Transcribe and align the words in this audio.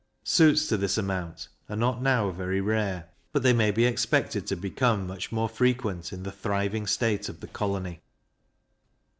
Suits 0.23 0.65
to 0.65 0.77
this 0.77 0.97
amount 0.97 1.47
are 1.69 1.75
not 1.75 2.01
now 2.01 2.31
very 2.31 2.59
rare, 2.59 3.11
but 3.31 3.43
they 3.43 3.53
may 3.53 3.69
be 3.69 3.85
expected 3.85 4.47
to 4.47 4.55
become 4.55 5.05
much 5.05 5.31
more 5.31 5.47
frequent 5.47 6.11
in 6.11 6.23
the 6.23 6.31
thriving 6.31 6.87
state 6.87 7.29
of 7.29 7.39
the 7.39 7.45
colony. 7.45 8.01